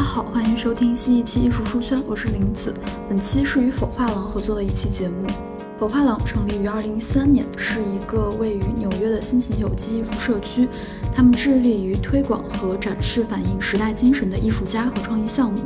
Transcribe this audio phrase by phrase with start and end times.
[0.00, 2.72] 家好，欢迎收听新一期艺术书圈，我是林子。
[3.06, 5.26] 本期是与否画廊合作的一期节目。
[5.78, 10.66] 否画廊成立于二零一三年，是一个位于纽约的新型有机艺术社区。
[11.14, 15.64] 他们致力于推广和展示反映时代精神的艺术家和创意项目。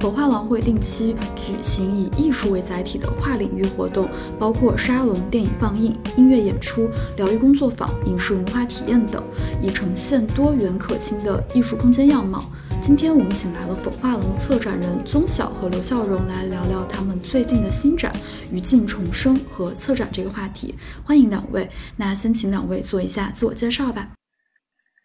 [0.00, 4.08] 否画廊会定期举行以艺术为载体的跨领域活动，
[4.38, 9.22] 包括沙龙、电影放映、音乐演出、疗愈工作坊、影视文化体验等，
[9.60, 12.42] 以呈现多元可亲的艺术空间样貌。
[12.86, 18.14] 今天我们请来了否画廊策展人宗晓和刘笑容来聊聊他们最近的新展
[18.52, 20.74] “余烬重生”和策展这个话题。
[21.02, 21.66] 欢迎两位，
[21.96, 24.10] 那先请两位做一下自我介绍吧。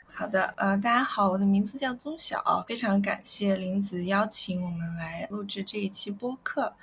[0.07, 6.73] 好的，呃，大家好，我的名字叫宗晓，非常感谢林子邀请我们来录制这一期播客。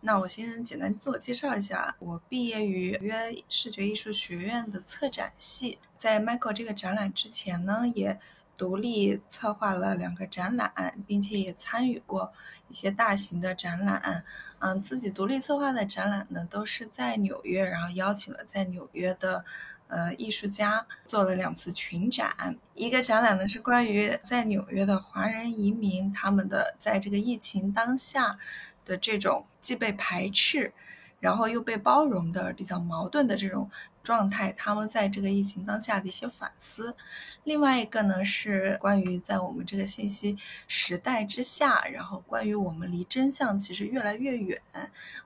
[0.00, 8.18] 那我先简单自我介绍一下，我毕业于纽约视觉艺术学院的策展系，在 Michael 这个展览之前呢，也
[8.60, 12.30] 独立策划了两个展览，并且也参与过
[12.68, 14.22] 一些大型的展览。
[14.58, 19.46] 嗯，自己独立策划的展览呢，都是在纽约，然后邀请了在纽约的。
[19.92, 28.38] 呃，艺术家做了两次群展，一个展览呢是关于在纽约的华人移民，他们的在这个疫情当下
[28.84, 30.72] 的这种既被排斥，
[31.20, 33.70] 然后又被包容的比较矛盾的这种。
[34.02, 36.96] 状态，他们在这个疫情当下的一些反思。
[37.44, 44.60] 另外一个呢，是关于在我们这个信息时代之下，然后关于我们离真相其实越来越远，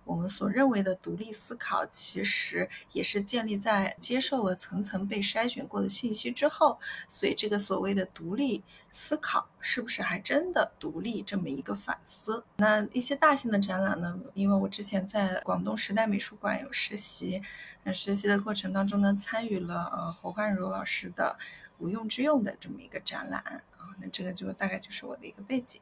[0.05, 6.79] 我们所认为的独立思考，其实也是建立在接受了层层被筛选过的信息之后。
[7.09, 11.23] 所以，这个所谓的独立思考，是不是还真的独立？
[11.23, 12.45] 这么一个反思。
[12.57, 14.19] 那一些大型的展览呢？
[14.35, 17.43] 因为我之前在广东时代美术馆有实习。
[17.83, 21.37] 那实习的过程当中呢，参与了呃侯焕如老师的
[21.77, 25.79] 无用之用的这么一个展览啊，那这个就大概就是我的一个背景。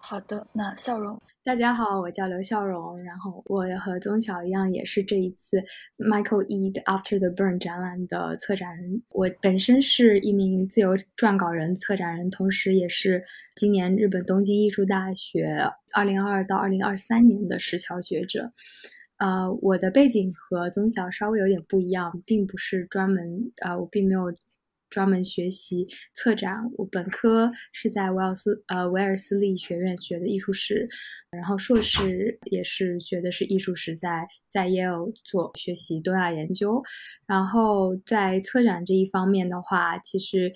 [0.00, 5.62] 好的，那笑容，大家好，我叫刘笑容，然后我和宗晓一样，也是这一次
[5.98, 9.02] Michael E 的 After the Burn 展览的策展人。
[9.10, 13.24] 我本身是一名自由撰稿人、策展人，同时也是
[13.54, 18.52] 今年日本东京艺术大学2022到2023年的实桥学者。
[19.18, 24.32] 呃，我的背景和宗晓稍微有点不一样，并不是专门呃，我并没有
[24.88, 26.70] 专门学习策展。
[26.76, 30.88] 我本科是在威尔斯呃威尔斯利学院学的艺术史，
[31.30, 36.82] 然后硕士也是学的是艺术史，在在耶鲁做学习东亚研究。
[37.26, 40.52] 然后在策展这一方面的话，其实。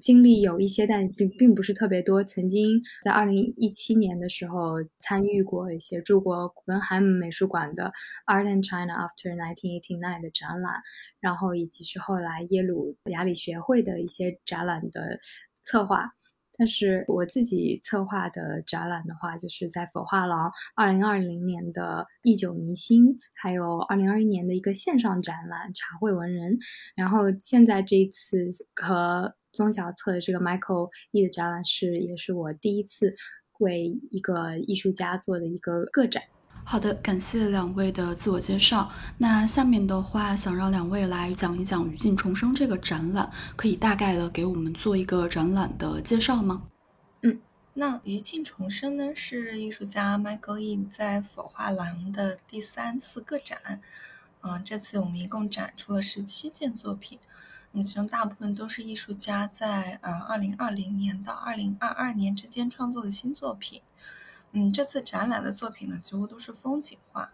[0.00, 2.22] 经历有一些，但并并不是特别多。
[2.24, 7.92] 曾经在二零一七年的时候参与过一些住过古根海姆美术馆的
[8.26, 10.82] Art and China After 1989的展览，
[11.20, 15.18] 然后以及是后来耶鲁雅礼学会的一些展览的
[15.62, 16.10] 策划。
[16.58, 26.58] 但是我自己策划的展览的话，就是在佛画廊二零二零年的忆九明星，还有二零二一年的一个线上展览茶会文人。
[26.94, 33.14] 然后现在这一次和宗晓策的这个 Michael E 的展览是，也是我第一次
[33.58, 36.22] 为一个艺术家做的一个个展。
[36.68, 38.90] 好的，感谢两位的自我介绍。
[39.18, 46.64] 那下面的话，想让两位来讲一讲《余烬重生》这个展览，可以大概的给我们做一个展览的介绍吗？
[47.22, 47.38] 嗯，
[47.74, 53.80] 那《余烬重生》呢，是艺术家 Michael E 在否画廊的第三次个展。
[54.40, 57.20] 嗯，这次我们一共展出了十七件作品。
[57.84, 63.82] 其中大部分都是艺术家在呃二零二零年到二零二二年之间创作的新作品。
[64.58, 67.30] 嗯，这次展览的作品呢，几乎都是风景画。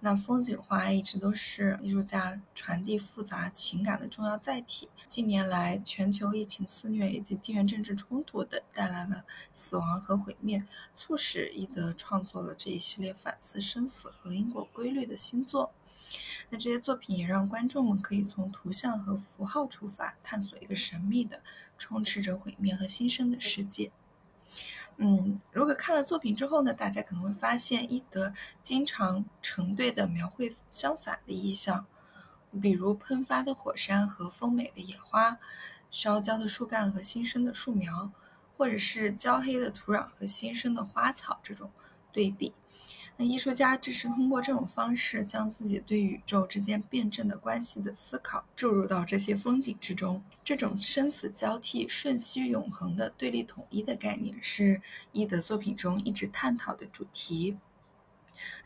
[0.00, 4.90] 那风景画一直都是艺术家传递复杂情感的重要载体。
[5.06, 15.72] 近年来，全球疫情肆虐以及地缘政治冲突等带来了死亡和毁灭，促使伊德创作了这一系列反思生死和因果规律的新作。
[16.50, 21.40] 那这些作品也让观众们可以从图像和符号出发，探索一个神秘的、
[21.78, 23.90] 充斥着毁灭和新生的世界。
[24.98, 28.32] 嗯，如果看了作品之后呢，大家可能会发现伊德
[28.62, 31.84] 经常成对的描绘相反的意象，
[32.62, 35.38] 比如喷发的火山和丰美的野花，
[35.90, 38.10] 烧焦的树干和新生的树苗，
[38.56, 41.70] 或者是焦黑的土壤和新生的花草这种
[42.10, 42.54] 对比。
[43.18, 50.22] 那艺术家只是通过这种方式，将自己对宇宙之间辩证的关系的思考注入到这些风景之中。
[50.44, 54.82] 这种生死交替、瞬息永恒的对立统一的概念，是
[55.12, 57.56] 伊德作品中一直探讨的主题。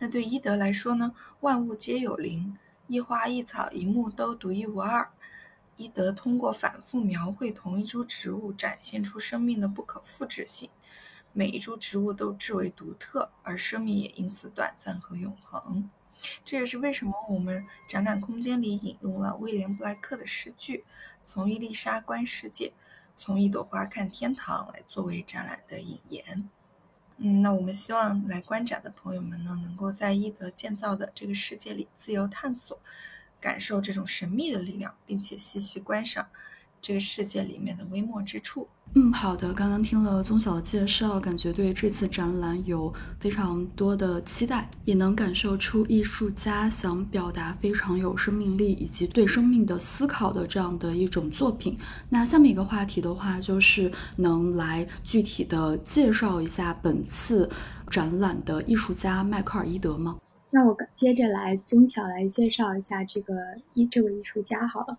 [0.00, 1.14] 那对伊德来说呢？
[1.40, 2.58] 万物皆有灵，
[2.88, 5.10] 一花一草一木都独一无二。
[5.76, 10.68] 伊德通过反复描绘同一株植物，展现出生命的不可复制性。
[11.32, 15.88] 每一株植物都至为独特，而生命也因此短暂和永恒。
[16.44, 20.84] 这也是为什么我们展览空间里引用了威廉布莱克的诗句
[21.24, 22.72] ：“从伊丽莎观世界，
[23.16, 26.48] 从一朵花看天堂”来作为展览的引言。
[27.16, 32.78] 嗯，那我们希望来观展的朋友们呢，能够在伊德建造的这个世界里自由探索，
[33.40, 36.28] 感受这种神秘的力量，并且细细观赏
[36.80, 38.66] 这个世界里面的微末之处。
[38.94, 39.54] 嗯，好的。
[39.54, 51.78] 刚刚听了宗晓的介绍，感觉对这次展览有非常多的期待，也能感受出艺术家想表达非常有生命力以及对生命的思考的这样的一种作品。
[52.08, 57.48] 那下面一个话题的话，就是能来具体的介绍一下本次
[57.88, 60.18] 展览的艺术家迈克尔·伊德吗？
[60.50, 63.34] 那我接着来宗巧来介绍一下这个
[63.74, 64.98] 艺这位艺术家好了。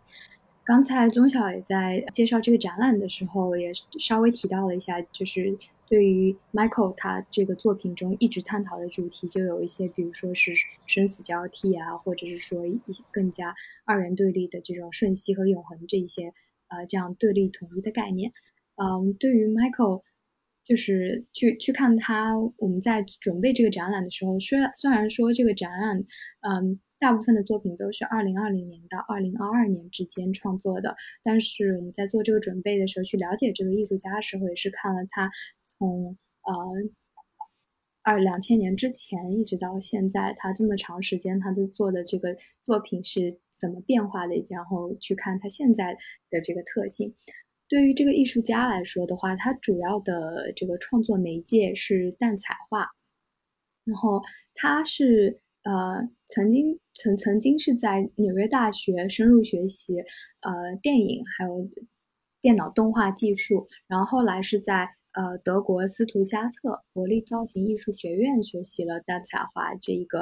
[0.64, 10.54] 刚才钟晓也在介绍这个展览的时候，也稍微提到了一下，就是对于 Michael 他这个作品中一直探讨的主题，就有一些，比如说是
[10.86, 13.56] 生死交替啊，或者是说一些更加
[13.86, 16.32] 二元对立的这种瞬息和永恒这一些，
[16.68, 18.32] 呃，这样对立统一的概念。
[18.76, 20.04] 嗯，对于 Michael，
[20.64, 26.06] 就是去去看他，我们在准备这个展览的时候，虽然虽然说这个展览，
[26.42, 26.80] 嗯。
[27.02, 35.32] 大部分的作品都是二零二零年到二零二二年之间创作的，但是我们在做这个准备的时候，去了解这个艺术家的时候，也是看了他
[35.66, 36.54] 从呃
[38.04, 45.98] 二两千年之前一直到现在，他这么长时间他都做的这个作品是怎么变化的，然后去看他现在
[46.30, 47.16] 的这个特性。
[47.68, 52.92] 对于这个艺术家来说的话，他主要的这个创作媒介是淡彩画，
[53.86, 54.22] 然后
[54.54, 55.42] 他是。
[55.64, 60.00] 呃，曾经曾曾经是在纽约大学深入学习
[60.42, 61.70] 呃电影还有
[62.42, 70.22] 电脑动画技术，然后后来是在呃德国斯图加特国立造型艺术学院学习了淡彩画这一个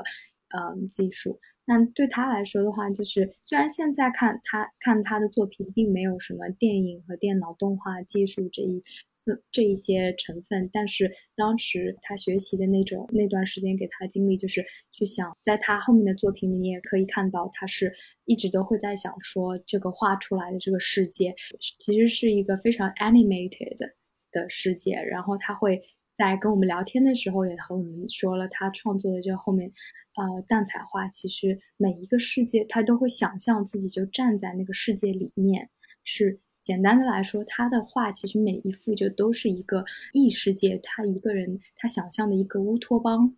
[0.49, 1.39] 呃技术。
[1.65, 8.83] 那对他来说的话，就是虽然现在看他看他的作品，并没有什么电影和电脑动画技术这一。
[9.51, 17.93] 这一些成分，但是当时他学习的那种那段时间给他经历，就是去想，在他后面的作品里，你也可以看到，他是
[18.25, 21.35] 一直都会在想说，这个画出来的这个世界，
[21.79, 23.77] 其实是一个非常 animated
[24.31, 24.93] 的世界。
[24.93, 25.81] 然后他会
[26.15, 29.71] 在跟我们聊天的时候，也和我们说了，他创作的这后面，
[30.15, 35.69] 呃，淡彩画，其实每一个世界，他都会想象自己就站在那个世界里面，
[36.03, 36.39] 是。
[36.69, 39.83] 简单的来说，他的画其实每一幅就都是一个
[40.13, 43.35] 异世界，他一个人他想象的一个乌托邦。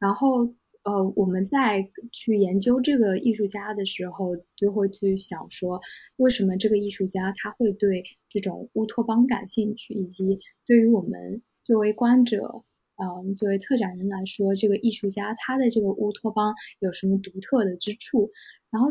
[0.00, 0.52] 然后，
[0.82, 5.80] 呃，我们在去研究这个艺术家的时候，就会去想说，
[6.16, 12.64] 为什么这个艺术家他会对这种乌托邦感兴趣，以及对于我们作为观者，
[12.96, 18.32] 嗯，作为策展人来说，这个艺术家他的这个乌托邦有什么独特的之处？
[18.72, 18.90] 然后，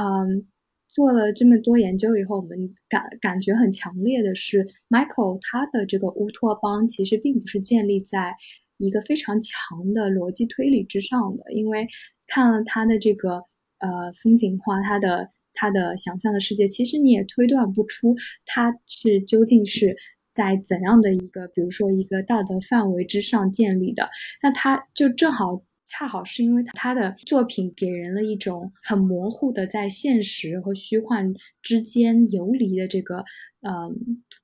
[0.00, 0.48] 嗯。
[0.92, 8.34] 做了这么多研究以后，我们感感觉很强烈的是，Michael 他的这个乌托邦其实并不是建立在
[8.76, 11.52] 一个非常强的逻辑推理之上的。
[11.52, 11.86] 因为
[12.26, 13.44] 看了他的这个
[13.78, 19.96] 呃风景画，他的他的想象的世界，其实你也推断不出他是究竟是
[20.32, 24.10] 在怎样的一个，比如说一个道德范围之上建立的。
[24.42, 25.62] 那他就正好。
[25.90, 33.24] 恰好是因为他的作品给人了一种很模糊的在现实和虚幻之间游离的这个
[33.60, 33.90] 呃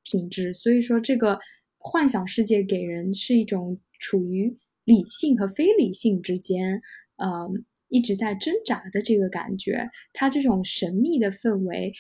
[0.02, 1.38] 品质，所以说这个
[1.78, 6.82] 幻想世界给人是一种处于理性和非理性之间，
[7.16, 7.48] 呃
[7.88, 9.88] 一直在挣扎的这个感觉。
[10.12, 11.94] 他这种神秘的氛围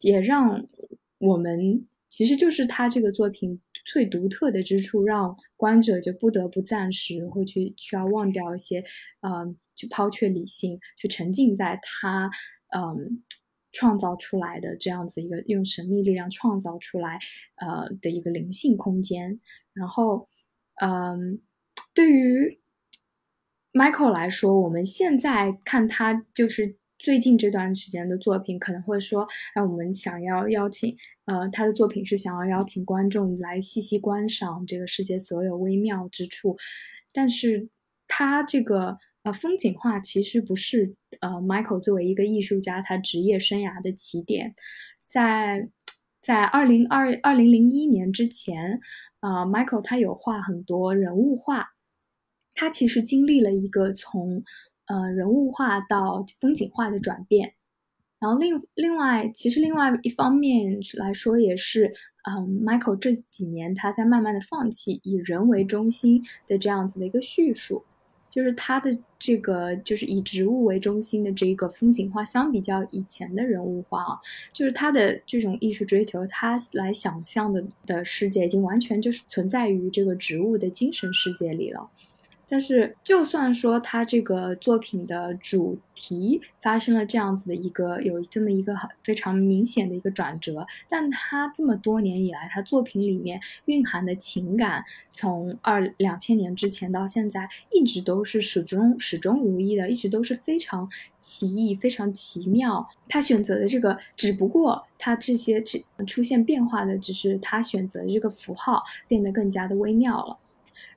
[0.00, 0.68] 也让
[1.18, 1.86] 我们。
[2.18, 8.82] 其实就是他这个作品最独特的之处，让观者就不得不暂时会去需要忘掉一些，
[9.20, 12.28] 嗯，去抛却理性，去沉浸在他，
[12.76, 13.22] 嗯，
[13.70, 17.20] 创造出来的这样子一个用神秘力量创造出来，
[17.54, 19.38] 呃的一个灵性空间。
[19.72, 20.28] 然后，
[20.82, 21.40] 嗯，
[21.94, 22.58] 对于
[23.72, 30.96] Michael 来说，我们现在看他就是最近这段时间的作品，可能会说，哎，我们想要邀请。
[31.26, 36.56] 呃，他的作品是想要邀请观众来细细观赏这个世界所有微妙之处，
[37.12, 37.68] 但是
[38.06, 44.54] 他这个呃风景画其实不是呃 Michael 作为一个艺术家他职业生涯的起点，
[45.04, 45.68] 在
[46.22, 48.80] 在二零二二零零一年之前，
[49.20, 51.68] 呃 Michael 他有画很多人物画，
[52.54, 54.42] 他其实经历了一个从
[54.88, 57.54] 呃人物画到风景画的转变。
[58.20, 61.94] 然后另另外，其实另外一方面来说，也是，
[62.28, 67.84] 嗯，Michael 这几年他在慢慢的放弃以人为中心的这样子的一个叙述，
[68.28, 74.18] 就是他的这个就是以植物为中心的这个风景画，相比较以前的人物画啊，
[74.52, 81.88] 就是他的这种艺术追求，他来想象的的世界已经完全就是存在于这个植物的精神世界里了。
[82.50, 100.88] 但是，就算说他这个作品的主题发生了这样子的一个有这么一个很非常明显的一个转折，但他这么多年以来，他作品里面蕴含的情感，从二两千年之前到现在，一直都是始终始终如一的，一直都是非常
[101.20, 102.88] 奇异、非常奇妙。
[103.10, 110.38] 他选择的这个，只不过他这些只出现变化的，只是他选择的这个符号变得更加的微妙了。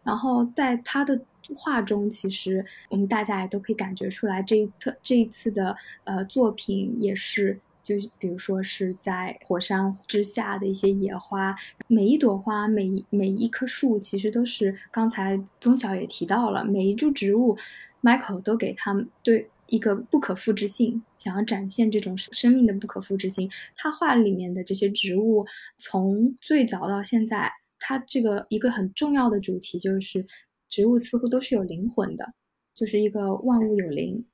[0.04, 1.20] 然后在他的。
[1.56, 11.56] 画中其实我们大家也都可以感觉出来，这一特这一次的呃作品也是，就比如说是在火山之下的一些野花，
[11.88, 17.58] 每一朵花，每每一棵树，其实都是刚才宗晓也提到了，每一株植物
[18.02, 23.50] ，Michael 都给他们对一个不可复制性，想要展现这种生命的不可复制性。
[23.76, 25.46] 他画里面的这些植物，
[25.78, 30.26] 从最早到现在，他这个一个很重要的主题就是。
[30.72, 32.34] 植物似乎都是有灵魂的，
[32.74, 34.26] 就是一个万物有灵。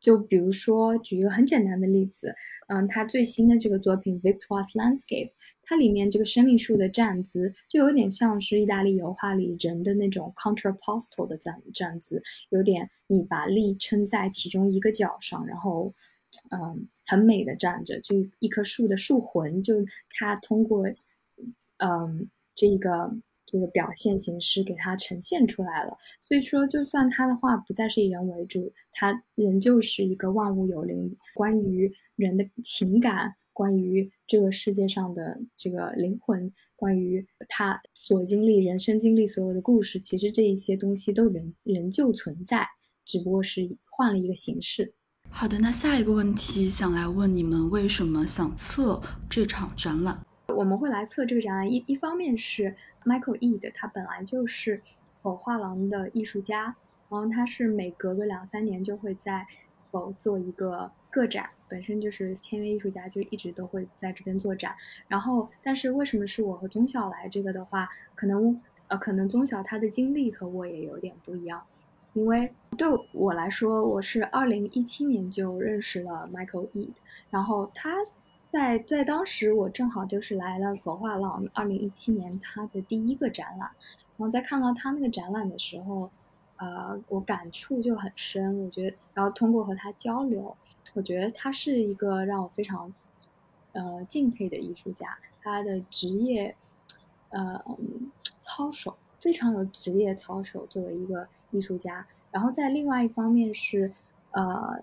[0.00, 2.34] 就比如说，举一个很简单的例子，
[2.68, 5.28] 嗯，他最新的这个作品《Victor's Landscape》，
[5.62, 15.94] 它里面这个生命树的站姿，就有点像是意大利油画里人的那种 contrapposto 的站站姿，有点你把力撑在其中一个角上，然后，
[16.50, 19.76] 嗯，很美的站着，就一棵树的树魂，就
[20.10, 20.86] 它通过，
[21.78, 23.16] 嗯，这个。
[23.54, 42.66] 这个表现形式给它呈现出来了，所以说，就算他的画不再是以人为主，他仍旧是一个万物有灵，关于人的情感，关于这个世界上的这个灵魂，关于他所经历人生经历所有的故事，其实这一些东西都仍仍旧存在，
[43.04, 44.94] 只不过是换了一个形式。
[45.30, 50.20] 好的，那下一个问题想来问你们，为什么想测这场展览？
[50.48, 52.74] 我们会来测这个展览，一一方面是。
[53.04, 54.82] Michael E 的他本来就是
[55.20, 56.76] 否画廊的艺术家，
[57.08, 59.46] 然后他是每隔个两三年就会在
[59.90, 64.74] 否做一个个展，本身就是签约艺术家，就一直都会在这边做展。
[65.06, 71.62] 然后，但是为什么是我和宗晓来这个的话，可能呃，可能宗晓他的经历和我也有点不一样，
[72.14, 76.92] 因为对我来说，我是二零一七年就认识了 Michael E，
[77.30, 77.90] 然后他。
[78.54, 83.68] 在在当时，我正好就是来了佛画廊，二零一七年他的第一个展览，
[84.16, 86.08] 然后在看到他那个展览的时候，
[86.58, 88.62] 呃，我感触就很深。
[88.62, 90.56] 我觉得，然后通过和他交流，
[90.92, 92.94] 我觉得他是一个让我非常
[93.72, 95.18] 呃敬佩的艺术家。
[95.42, 96.54] 他的职业
[97.30, 97.60] 呃
[98.38, 102.06] 操守非常有职业操守，作为一个艺术家。
[102.30, 103.92] 然后在另外一方面是
[104.30, 104.80] 呃。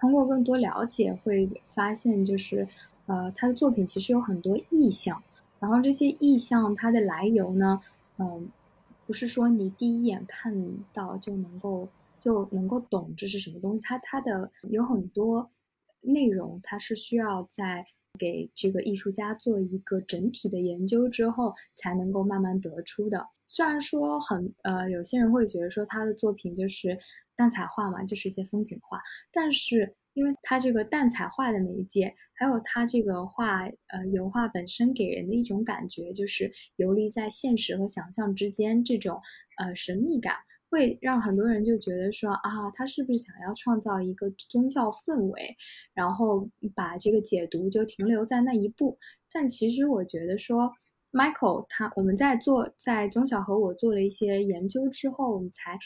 [0.00, 2.68] 通过更多了解，会发现就是，
[3.08, 5.22] 呃，他的作品其实有很多意象，
[5.58, 7.80] 然后这些意象它的来由呢，
[8.18, 8.48] 嗯，
[9.06, 10.54] 不是说你第一眼看
[10.92, 11.88] 到就能够
[12.20, 15.50] 就能够懂这是什么东西，它它的有很多
[16.02, 17.86] 内容，它是需要在
[18.18, 23.26] 给这个艺术家做一个整体的研究之后，才能够慢慢得出的。
[23.46, 26.98] 虽然说很呃，有些人会觉得说他的作品就是
[27.34, 29.00] 淡彩画嘛，就是一些风景画，
[29.32, 39.20] 但是因为他这个淡彩画的媒介，还有他这个画呃油画本身给人的一种感觉，就是游离在现实和想象之间这种
[39.58, 40.34] 呃神秘感，
[40.68, 45.56] 会让很多人就觉得说啊，他是不是想要创造一个宗教氛围，
[45.94, 48.98] 然后把这个解读就停留在那一步，
[49.32, 50.72] 但其实我觉得说。
[51.10, 55.78] Michael，他我们在做在宗晓和我做了一些研究之后，我们才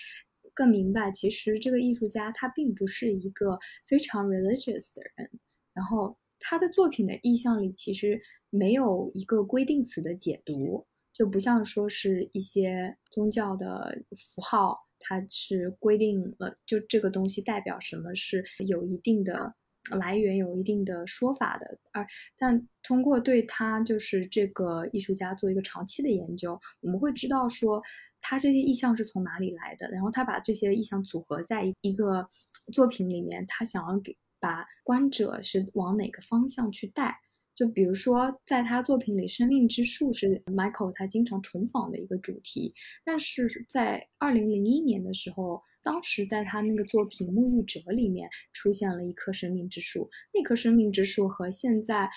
[0.54, 5.30] 更明白，其实这个艺术家他并不是一个非常 religious 的人。
[5.74, 19.54] 然后他的作品的意象里其实没有一个规定词的解读，就不像说是一些宗教的符号，它是规定了就这个东西代表什么是有一定的。
[19.90, 22.06] 来源有一定的说法的，而
[22.38, 27.82] 但通过对他就是这个艺术家做一个长期的研究，我们会知道说
[28.22, 32.26] 他这些意象是从哪里来的，然后他把这些意象组合在一个
[32.72, 37.14] 作品里面，他想要给把观者是往哪个方向去带。
[37.54, 42.72] 就比如说在他作品里，生命之树是 Michael 他经常重访的一个主题，
[43.04, 45.62] 但是在二零零一年的时候。
[45.84, 52.08] 当时在他那个作品《沐浴者》里面出现了一棵生命之树，那棵生命之树和现在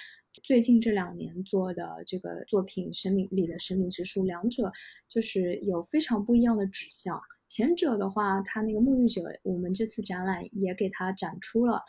[0.43, 4.71] 最近这两年做的这个作品《生命里的生命之树》，两者
[5.07, 7.19] 就是有非常不一样的指向。
[7.47, 11.81] 前者的话，他那个沐浴者，我们这次展览也给他展出了，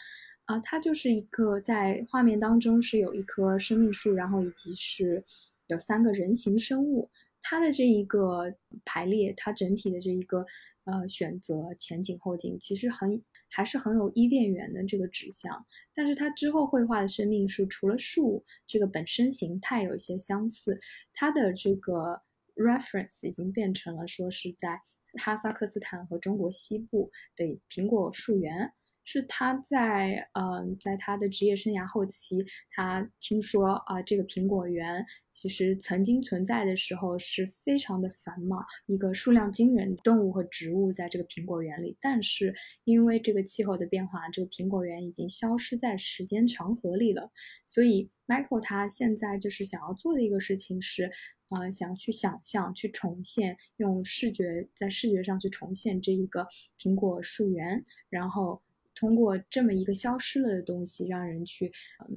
[0.44, 5.24] 啊，它就是一个在画面当中是有一棵生命树，然后以及是
[5.66, 7.10] 有三个人形生物，
[7.42, 10.44] 它的这一个排列，它整体的这一个
[10.84, 20.80] 呃选择前景后景，其实很还是很有伊甸园的这个指向，但是它之后绘画的生命树，除了树这个本身形态有一些相似，
[21.12, 22.22] 它的这个
[22.54, 24.80] reference 已经变成了说是在。
[25.18, 28.74] 哈萨克斯坦和中国西部的苹果树园，
[29.06, 47.30] 是他在嗯，在他的职业生涯后期，他听说啊，这个苹果园其实曾经存在的时候是非常的繁忙，一个数量惊人动物和植物在这个苹果园里，但是因为这个气候的变化，这个苹果园已经消失在时间长河里了，
[47.64, 51.10] 所以 Michael 他现在就是想要做的一个事情是。
[51.48, 58.60] 啊，想要去想象、去重现，用视觉在视觉上去重现这一个苹果树园，然后
[58.96, 61.70] 通过这么一个消失了的东西，让人去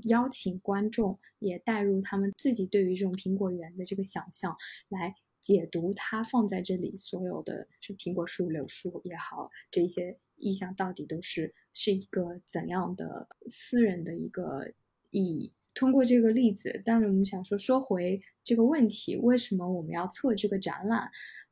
[0.06, 4.56] 邀请观众也带入他们自己对于这种苹果园的这个想象，
[4.88, 14.72] 来解读它放在这里所有的是苹果树、柳树也好，这些意象到底都是是一个怎样的私人的一个
[15.12, 15.54] 意义。
[15.74, 21.10] 通过这个例子，但是我们想说说回这个问题，为什么我们要测这个展览？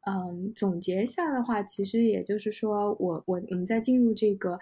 [0.10, 4.58] 嗯，总结一下的话，其实也就是说，我我我们在进入这个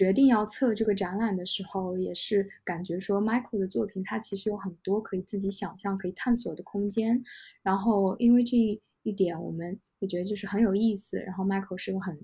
[0.00, 7.22] 决定要测这个展览的时候，也是感觉说，Michael 的作品它其实有很多可以自己想象、可以探索的空间。
[7.62, 8.56] 然后因为这
[9.02, 11.18] 一点，我们也觉得就是很有意思。
[11.18, 12.18] 然后 Michael 是个很。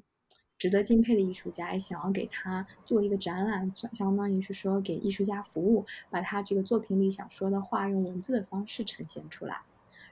[0.56, 9.60] 值得敬佩的艺术家也想要给他做一个展览，相当于是说给艺术家服务，把他这个作品里想说的话用文字的方式呈现出来。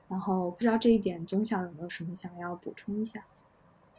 [0.06, 3.24] 然后不知道这一点，宗晓有没有什么想要补充一下？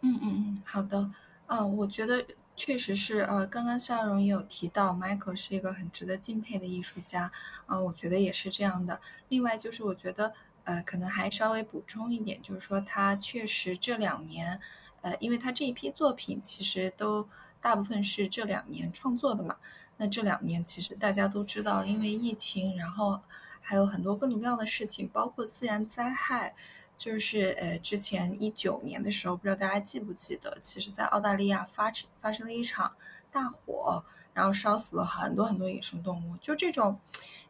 [0.01, 1.09] 嗯嗯嗯，好的。
[1.47, 2.23] 嗯，我觉得
[2.55, 7.31] 确实是，呃，刚刚夏容也有提到，Michael 是一个很值得敬佩的艺术家。
[7.65, 9.01] 啊，我觉得也是这样的。
[9.27, 14.59] 另外就是我觉得，呃，可能还稍微补充一点，就是说他确实这两年。
[15.01, 17.27] 呃，因为他这一批作品其实都
[17.59, 19.57] 大部分是这两年创作的嘛。
[19.97, 23.21] 那这两年其实大家都知道，因为疫情，然后
[23.61, 26.55] 还有很多各种各样的事情，包括自然灾害。
[26.97, 32.95] 就是呃，之前一九年的时候，不知道大家记不记得，其实在澳大利亚发发生了一场
[33.31, 34.03] 大火，
[34.33, 36.37] 然后烧死了很多很多野生动物。
[36.37, 36.99] 就这种，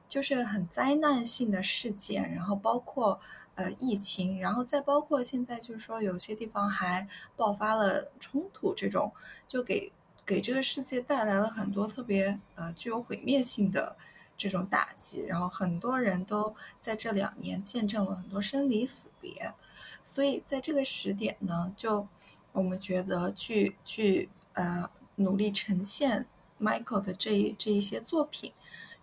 [0.07, 3.19] 就是很灾难性的事件，然后包括。
[3.57, 9.13] 呃，疫情，然后再包括现在，就是说有些地方还爆发了冲突，这种
[9.47, 9.93] 就给
[10.25, 13.95] 给这个世界带来了很多特别呃具有毁灭性的
[14.37, 19.53] 这种打击，然后很多人都在这两年见证了很多生离死别，
[20.03, 22.07] 所以在这个时点呢，就
[22.51, 26.25] 我们觉得去去呃努力呈现
[26.59, 28.53] Michael 的这一这一些作品，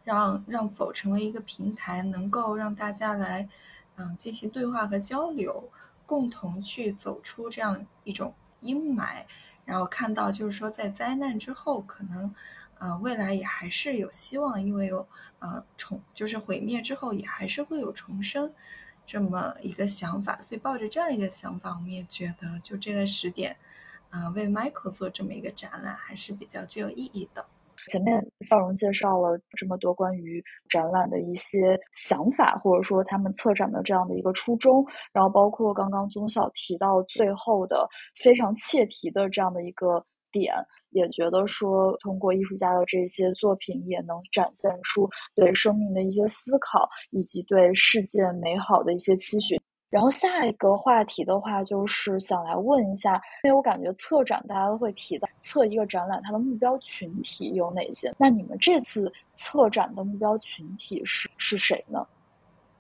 [0.05, 3.49] 让让否成为一个平台，能够让大家来。
[3.97, 5.69] 嗯，进行对话和交流，
[6.07, 9.25] 共同去走出这样一种阴霾，
[9.67, 12.35] 然后看到就是说，在灾难之后，可能，
[12.83, 15.07] 呃，未来也还是有希望，因为有
[15.39, 18.53] 呃重，就是毁灭之后也还是会有重生
[19.07, 23.57] 这么一个想法，所以抱着这样一个想法，我们也觉得就这个时点，
[24.11, 27.47] 呃，为 Michael 做这么一个展览还是比较具有意义的。
[27.89, 37.89] 前面笑容介绍了这么多关于展览的一些想法，或者说他们策展的这样的一个初衷，然后包括刚刚宗晓提到最后的
[38.23, 40.55] 非常切题的这样的一个点，
[40.91, 49.61] 也觉得说通过艺术家的这些作品，也能展现出对生命的一些思考，以及对世界美好的一些期许。
[49.91, 58.11] 然后下一个话题的话，就是想来问一下，因为我感觉策展大家都会提到策一个展览，它的目标群体有哪些？
[58.17, 62.07] 那你们这次策展的目标群体是是谁呢？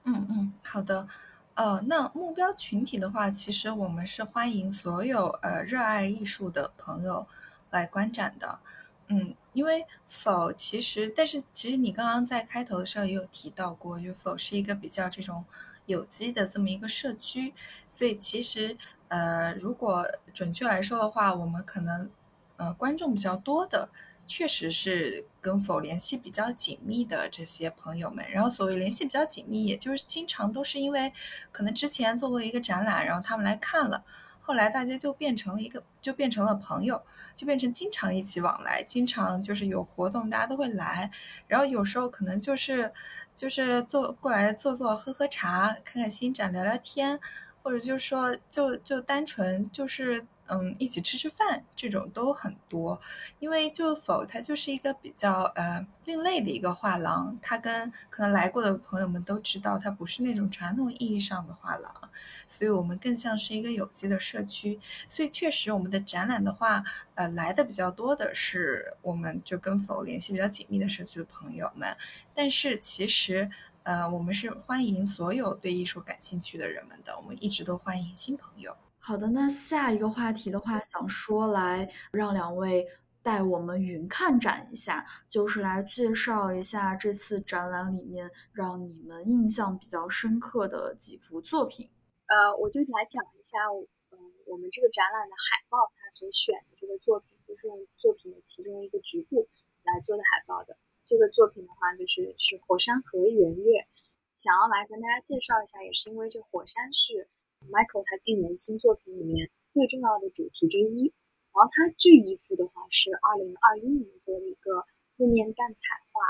[0.04, 1.06] 嗯嗯，好的，
[1.52, 7.26] 呃，那目标群体的话，其实我们是欢迎所有呃热爱艺术的朋友
[7.72, 8.61] 来观展的。
[9.08, 15.44] 嗯，因为否其实，但是其实你刚刚在开头的时候也有提到过，就否是一个比较这种。
[15.87, 17.52] 有机的这么一个社区，
[17.90, 18.76] 所以其实
[19.08, 22.08] 呃，如果准确来说的话，我们可能
[22.56, 23.88] 呃观众比较多的，
[24.24, 28.24] 确实是跟否联系比较紧密的这些朋友们。
[28.30, 31.12] 然后所谓联系比较紧密，也就是经常都是因为
[31.50, 34.04] 可能之前做过一个展览，然后他们来看了，
[34.42, 37.00] 后来大家就变成了一个，就变成了朋友，
[37.35, 41.11] 就变成经常一起往来，经常就是有活动大家都会来，
[41.46, 42.92] 然后有时候可能就是
[43.35, 47.18] 就是坐过来坐坐喝喝茶，看看新展，聊聊天，
[47.62, 50.26] 或者就是说就就单纯就是。
[50.48, 53.00] 嗯，一起吃吃饭这种都很多，
[53.38, 62.01] 因为就否它就是一个比较呃另类的一个画廊，它跟可能来过的朋友们都知道，它不是那种传统意义上的画廊，
[62.46, 64.78] 所以我们更像是一个有机的社区。
[65.08, 66.82] 所以确实我们的展览的话，
[67.14, 71.96] 呃来的比较多的是我们就跟否联系比较紧密的社区的朋友们，
[72.35, 73.50] 但是其实
[73.82, 78.76] 呃我们是欢迎所有对艺术感兴趣的人们的，我们一直都欢迎新朋友。
[78.98, 82.87] 好的，那下一个话题的话，想说来让两位
[83.20, 91.90] 带我们云看展一下，就是来介绍一下这次展览里面让你们印象比较深刻的几幅作品。
[92.33, 93.68] 呃，我就来讲一下，
[94.09, 94.16] 嗯，
[94.47, 99.47] 我们这个展览的海报，它所选的这个作品，就是用作品的其中一个局部
[99.85, 100.79] 来做的海报的。
[101.05, 103.87] 这个作品的话，就是是火山和圆月，
[104.35, 107.29] 想要来跟大家介绍一下，也是因为这火山是。
[107.71, 111.14] Michael 他今年新作品里面最重要的主题之一，
[111.55, 116.27] 然后他这一幅的话是二零二一年做的一个路面淡彩画，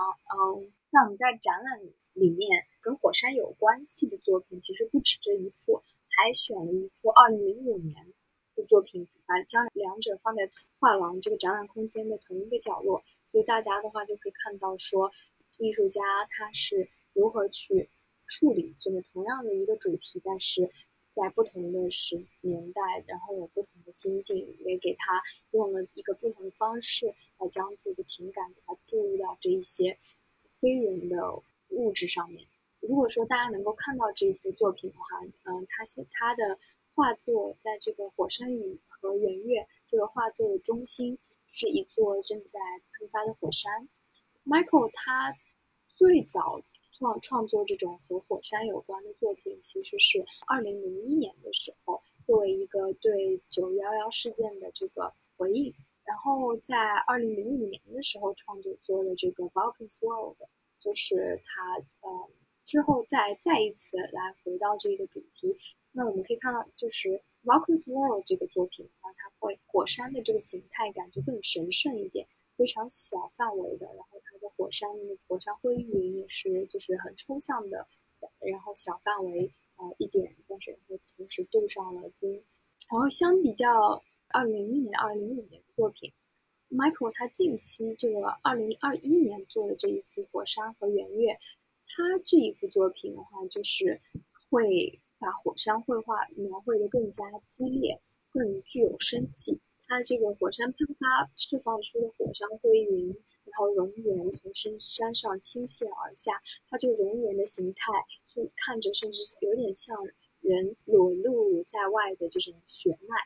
[0.00, 8.12] 啊嗯，那我们在展览里里面跟火山有关系的作品其实不止这一幅，还选了一幅二零零五年
[8.54, 15.10] 的作品，把将两者放在画廊这个展览空间的同一个角落，所以大家的话就可以看到说
[15.58, 17.90] 艺术家他是如何去。
[18.28, 20.70] 处理这个同样的一个主题，但是
[21.10, 29.98] 在不同的时年代，然后有不同的心境，也给他用了一个不同的方式来将自己的情感给他注入到这一些
[30.58, 31.42] 非人的
[31.72, 32.46] 物质上面。
[32.80, 35.04] 如果说大家能够看到这幅作品的话，
[35.44, 36.58] 嗯，他写他的
[36.94, 42.58] 画作在这个火山雨和圆月这个画作的中心是一座正在
[42.98, 43.88] 喷发的火山。
[44.44, 45.34] Michael 他
[45.96, 46.62] 最早。
[46.98, 55.74] 创创作这种和火山有关的作品，其实是二零零一年的时候，作为一个对九幺幺事件的这个回应。
[56.04, 60.36] 然后在二零零五年的时候，创作做了这个 Vulcan's World，
[60.82, 62.30] 就是他呃
[62.64, 65.56] 之后再再一次来回到这个主题。
[65.92, 74.42] 那我们可以看到，就是 Vulcan's World 这个作品的话，它会火山的这个形态感就更神圣一点，非常小范围的，然后它的。
[74.54, 74.88] 火山
[75.26, 77.88] 火山灰云也是，就是很抽象的，
[78.38, 82.34] 然后小范围呃一点，但是会同时镀上了金。
[82.90, 86.12] 然后相比较二零零一年、二零零五年的作品
[86.72, 91.38] ，Michael 他近期这个二零二一年做的这一幅火山和圆月，
[91.86, 94.00] 他这一幅作品的话，就是
[94.48, 99.60] 会把火山绘画描绘的更加激烈，更具有生气。
[99.86, 103.14] 它这个火山喷发释放出的火山灰云。
[103.44, 107.92] 然后熔岩从深山上倾泻而下，它这个熔岩的形态
[108.32, 109.94] 就看着甚至有点像
[110.40, 113.16] 人裸露在外的这种血脉，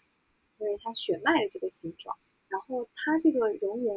[0.59, 2.17] 有点像血脉的这个形状。
[2.57, 3.95] 然后它这个熔岩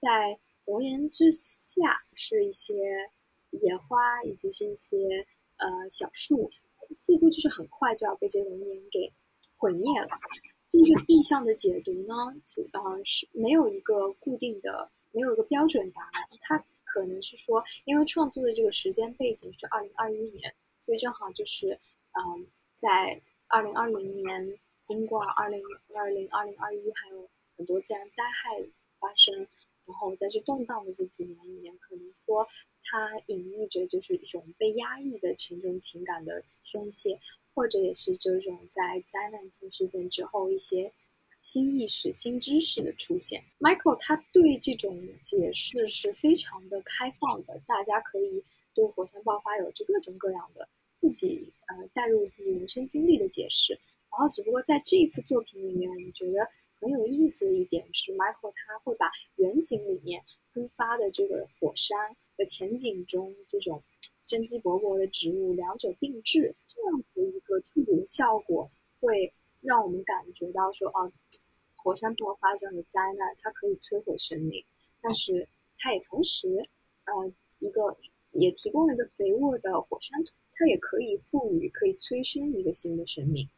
[0.00, 2.74] 在熔岩之下是一些
[3.50, 5.26] 野花以及是一些
[5.58, 6.50] 呃小树，
[6.92, 9.12] 似乎就是很快就要被这熔岩给
[9.58, 10.08] 毁灭了。
[10.72, 14.90] 这个意象的解读呢，其呃是没有一个固定的。
[15.12, 21.72] 没有一个标准答案，它可能是说，因为创作的这个时间背景是二零二一年，所以正好就是，
[22.12, 25.62] 嗯，在二零二零年经过二零
[25.94, 28.62] 二零、二零二一，还有很多自然灾害
[28.98, 29.46] 发生，
[29.84, 32.46] 然后在这动荡的这几年里面，可能说
[32.82, 37.18] 它隐喻着就是一种被压抑的沉重情感的宣泄，
[37.54, 40.92] 或者也是这种在灾难性事件之后一些。
[41.42, 48.42] 新意识、新知识的出现，Michael 他对这种解释是非常的开放的，大家可以
[48.74, 53.74] 对火山爆发有着各种各样的自己呃带入自己人生经历的解释。
[54.10, 56.48] 然后，只不过在这一次作品里面，我们觉得
[56.80, 63.82] 很有意思的一点是，Michael 他会把远景里面喷发的这个火山和前景中这种
[64.26, 69.32] 生机勃勃的植物两者并置，这样的一个处理的效果会。
[69.62, 71.10] 让我们感觉到说，啊，
[71.74, 74.64] 火山爆发这样的灾难，它可以摧毁生命，
[75.00, 76.68] 但是它也同时，
[77.06, 77.96] 呃，一个
[78.30, 83.48] 也提供了一个肥沃的火山土，它也可以赋予、可以催生一个新的生命。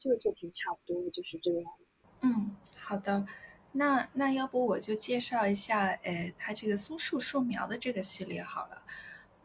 [0.00, 1.83] 这个作品差不多就是这个样子。
[2.24, 3.26] 嗯，好的，
[3.72, 8.82] 那那要不我就介绍一下，呃，它这个松树树苗的这个系列好了。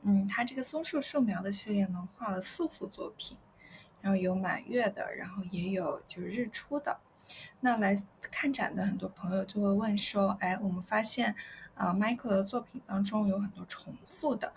[0.04, 3.38] 嗯，它这个松树树苗的系列呢，画了四幅作品。
[4.02, 7.02] 然后有满月的，然后也有就是日出的。
[7.60, 11.36] 那来看展的很多朋友就会问说，哎，我们发现，
[11.76, 14.54] 呃，Michael 的作品当中有很多重复的，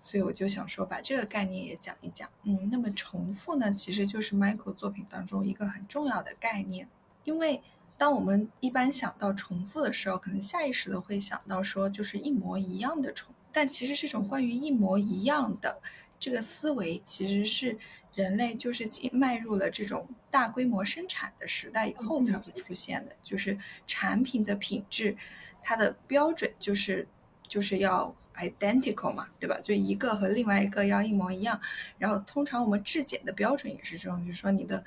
[0.00, 2.30] 所以我就想说把这个概念也讲一讲。
[2.44, 6.88] 嗯，那么重复呢，其实就是 Michael 作品当中一个很重要的概念，
[7.24, 7.60] 因为
[7.98, 15.80] 当我们一般想到重复的时候，可能下意识的会想到说就是一模一样的重，但其实这种关于一模一样的
[16.18, 17.78] 这个思维其实是。
[18.14, 23.58] 人类就是进迈入了这种大规模生产的时代以后才会出现的，就是
[23.88, 25.16] 产品的品质，
[25.60, 27.08] 它的标准就是
[27.48, 29.58] 就是要 identical 嘛，对吧？
[29.60, 31.60] 就一个和另外一个要一模一样。
[31.98, 34.84] 然后通常我们质检的标准也是这种，就是说你的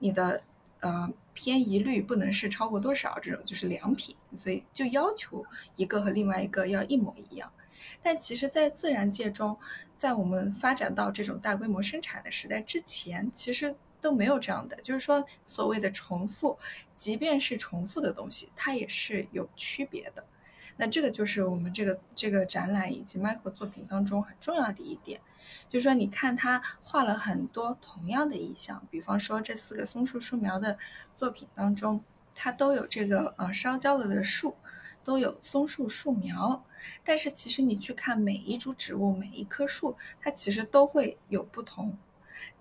[0.00, 0.42] 你的
[0.80, 5.44] 呃偏移率不能是超过多少，这种就是良品，所以就要求
[5.76, 7.52] 一个和另外一个要一模一样。
[8.02, 9.58] 但其实，在自然界中，
[9.96, 14.76] 在我们发展到这种大规模生产的时代之前，其实都没有这样的。
[14.76, 16.58] 就是说，所谓的重复，
[16.94, 20.24] 即便是重复的东西，它也是有区别的。
[20.76, 25.20] 那这个就是我们这个这个展览以及 Michael 作品当中很重要的一点。
[25.68, 30.78] 就是说，你看他画了很多同样的意象，比方说这四个松树树苗的
[31.14, 32.02] 作品当中，
[32.34, 34.56] 它都有这个呃烧焦了的树。
[35.04, 36.64] 都有松树树苗，
[37.04, 41.98] 但是其实你去看每一株植物、每一棵树，它其实都会有不同。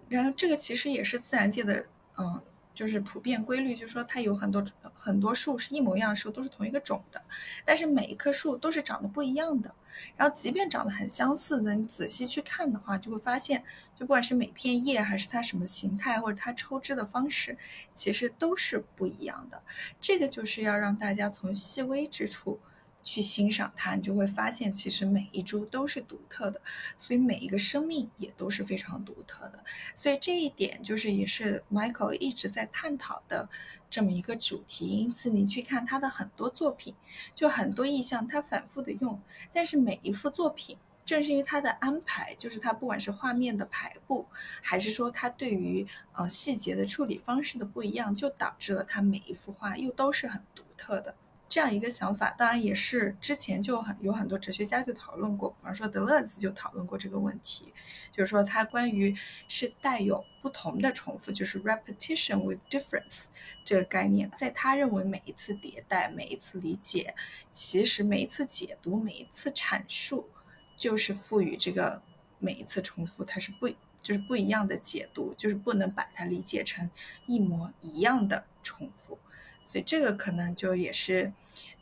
[0.10, 1.86] 然后这个其实也是自然界的，
[2.18, 2.42] 嗯。
[2.74, 7.22] 就是普遍规律，就是说它有很多很多树是一模一样的树，都是同一个种的，
[7.66, 9.74] 但是每一棵树都是长得不一样的。
[10.18, 13.64] 然后即便长得很相似的，你仔细去看的话，就会发现，
[13.96, 17.58] 就不管是每片叶还是它什么形态，或者它抽枝的方式，
[17.94, 19.62] 其实都是不一样的。
[20.02, 22.60] 这个就是要让大家从细微之处。
[23.04, 26.62] 去欣赏它，你就会发现，其实每一株都是独特的，
[26.98, 29.64] 所以每一个生命也都是非常独特的。
[29.96, 33.50] 所以这一点就是也是 Michael 一直在探讨的
[33.90, 34.88] 这么一个主题。
[34.88, 36.96] 因此，你去看他的很多作品，
[37.36, 39.22] 就很多意象他反复的用，
[39.54, 44.26] 但是每一幅作品，正是因为他的安排，就是他不管是画面的排布，
[44.62, 51.16] 还是说他对于呃细节的处理方式的不一样，就导致了他每一幅画又都是很独特的。
[51.54, 57.72] 这样一个想法，当然也是之前就很有很多哲学家就讨论过，比方说德勒兹就讨论过这个问题，
[58.12, 59.16] 就是说他关于
[59.48, 63.28] 是带有不同的重复，就是 repetition with difference
[63.64, 67.14] 这个概念，在他认为每一次迭代、每一次理解，
[67.52, 70.28] 其实每一次解读、每一次阐述，
[70.76, 72.02] 就是赋予这个
[72.40, 73.70] 每一次重复，它是不
[74.02, 76.90] 就是不一样的解读，就是不能把它理解成
[77.28, 79.20] 一模一样的重复。
[79.64, 81.34] 所以这个可能就也是，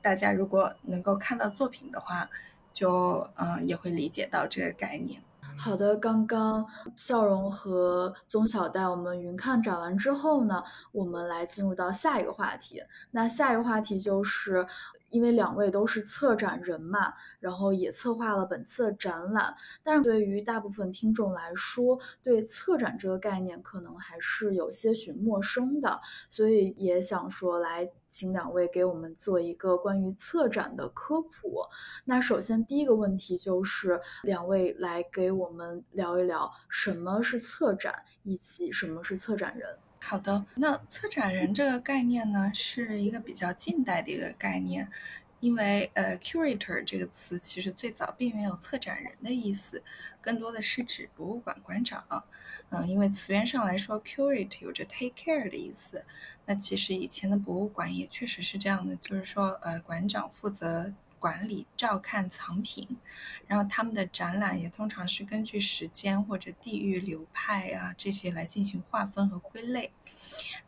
[0.02, 2.30] 大家如果能够看到作品的话，
[2.72, 5.22] 就嗯也会理解到这个概念。
[5.58, 12.82] 好的，刚刚笑容和宗小戴我们云看展完之后呢，我们来进入到下一个话题。
[13.12, 14.68] 那下一个话题就是。
[15.12, 31.64] 因为两位都是策展人嘛，然后也策划了本次的展览，但是对于大部分听众来说，对策展这个概念可能还是有些许陌生的，所以也想说来请两位给我们做一个关于策展的科普。
[32.06, 39.78] 那首先第一个问题就是两位来给我们聊一聊什么是策展，以及什么是策展人。
[40.04, 44.90] 好的，那策展人这个概念呢，是一个比较近代的一个概念，
[45.42, 49.84] 因为呃，curator 这个词其实最早并没有策展人的意思，
[50.22, 52.24] 更多的是指博物馆馆长。
[52.70, 56.06] 嗯，因为词源上来说，curate 有着 take care 的意思。
[56.46, 60.94] 那其实以前的博物馆也确实是这样的，就是说呃，馆长负责。
[61.22, 62.98] 管理、照看藏品，
[63.46, 69.92] 然后他们的展览也通常是根据时间或者地域流派啊这些来进行划分和归类。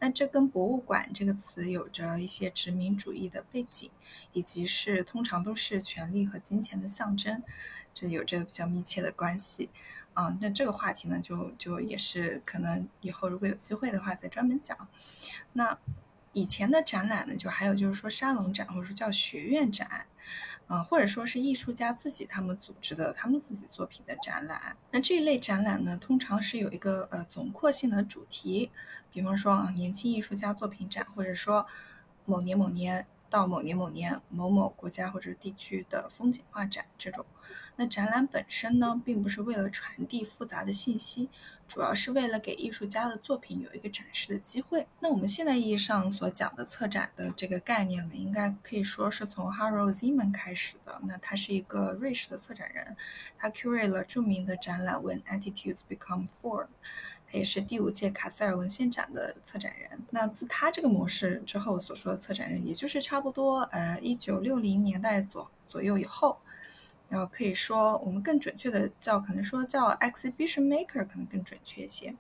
[0.03, 3.89] 那这跟博物馆这个词有着一些殖民主义的背景，
[4.33, 7.41] 以及是通常都是权力和金钱的象征，
[7.93, 9.69] 这有着比较密切的关系。
[10.13, 14.77] 啊，那这个话题呢，就就也是可能以后如果有机会的话再专门讲。
[15.53, 15.77] 那。
[16.33, 20.05] 以前的展览呢，就还有就是说沙龙展，或者说叫学院展，
[20.67, 24.75] 呃，或者说是艺术家自己他们组织的他们自己作品的展览。
[24.91, 28.71] 那这一类展览呢，通常是有一个呃总括性的主题，
[29.11, 31.65] 比方说啊年轻艺术家作品展，或者说
[32.25, 37.25] 某年某年到某年某年某某国家或者地区的风景画展这种。
[37.77, 41.29] 那展览本身呢，并不是为了传递复杂的信息，
[41.67, 44.85] 主要是为了给艺术家的作品有一个展示的机会。
[44.99, 51.01] 那我们现在意义上所讲的策展的这个概念呢，应该可以说是从 Haro Zeman 开始的。
[51.07, 52.95] 那他是一个瑞士的策展人，
[53.39, 56.67] 他 curate 了著名的展览 When Attitudes Become Form。
[57.33, 59.99] 也是第五届卡塞尔文献展的策展人。
[60.11, 66.37] 那自他这个模式之后所说的策展人，也就是差不多呃一九六零年代左左右以后，
[67.09, 72.15] 然后可以说我们更准确的叫，可能说叫 exhibition maker 可能更准确一些。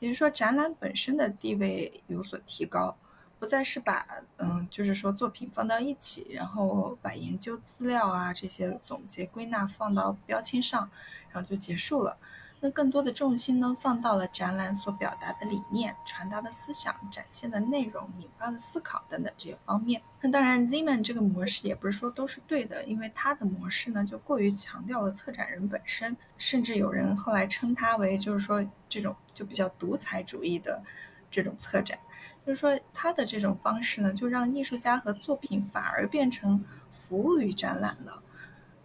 [0.00, 2.96] 也就是说，展览本身的地位有所提高，
[3.38, 10.90] 不再是把嗯就是说作品放到一起，然后把研究资料啊这些总结归纳放到标签上，
[11.32, 12.16] 然后就结束了。
[12.60, 20.02] 那更多的重心呢，放到了展览所表达的理念、传达的思想、展现的内容、引发的思考等等这些方面。
[20.20, 30.82] 那当然，Zeman 这个模式也不是说都是对的，因为他的模式呢就过于强调了策展人本身，甚至有人后来称他为就是说这种就比较独裁主义的
[31.30, 31.96] 这种策展，
[32.44, 38.20] 就是说他的这种方式呢，就让艺术家和作品反而变成服务于展览了。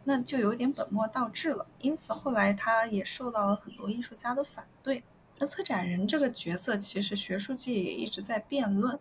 [0.05, 5.03] 那就有点本末倒置了，因此后来他也受到了很多艺术家的反对。
[5.39, 8.99] 那策展人这个角色，其实学术界也一直在辩论，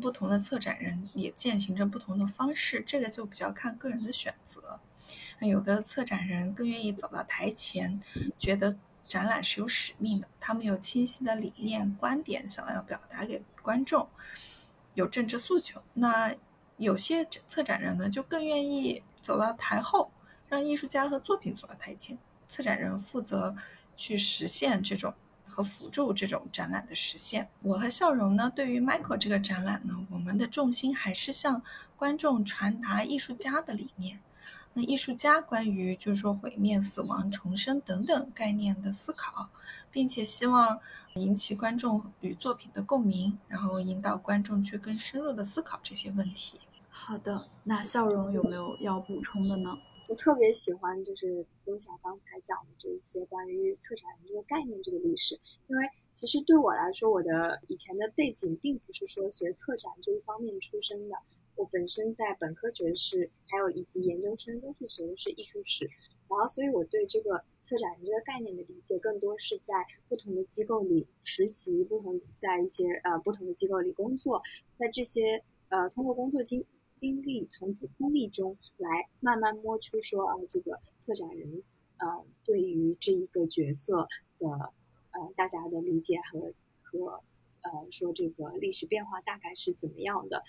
[0.00, 4.80] 不同的策展人也践行着不同的方式，这个就比较看个人的选择。
[5.40, 8.00] 有的策展人更愿意走到台前，
[8.38, 8.76] 觉得
[9.06, 14.08] 展览是有使命的，他们有清晰的理念、观点想要表达给观众，
[14.94, 15.82] 有政治诉求。
[15.94, 16.34] 那
[16.76, 20.10] 有些策展人呢，就更愿意走到台后。
[20.54, 22.16] 让艺术家和作品走到台前，
[22.48, 23.56] 策展人负责
[23.96, 25.12] 去实现这种
[25.48, 27.48] 和辅助这种展览的实现。
[27.60, 31.60] 我和笑容呢，对于 Michael 这个展览呢，我们的重心还是向
[31.96, 34.20] 观众传达艺术家的理念。
[34.74, 39.48] 那艺术家关于就是说毁灭、死亡、重生等等概念的思考，
[39.90, 40.78] 并且希望
[41.14, 46.60] 引起观众与作品的共鸣，然后引导观众去更深入的思考这些问题。
[46.90, 49.76] 好的，那笑容有没有要补充的呢？
[50.06, 55.34] 我特别喜欢就是钟晓刚才讲的这一些关于策展人这个概念这个历史，
[55.66, 61.16] 因为其实对我来说，我的以前的背景并不是说学策展这一方面出身的，
[61.56, 65.86] 我本身在本科学的是，还有以及研究生都是学的是艺术史，
[66.28, 69.74] 然后所以我对这个策展人这个概念的理解，更多是在
[70.08, 74.42] 不同的机构里实习，不同在一些呃不同的机构里工作，
[74.74, 76.62] 在这些呃通过工作经。
[76.96, 81.62] 经历从经历中来慢慢摸出说啊，这个策展人，
[81.98, 84.48] 呃，对于这一个角色的
[85.10, 86.52] 呃大家的理解和
[86.82, 87.22] 和
[87.62, 90.42] 呃说这个历史变化大概是怎么样的？